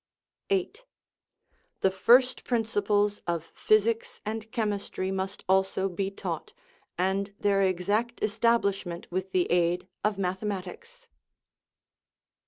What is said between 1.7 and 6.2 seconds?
The first principles of physics and chemistry must also be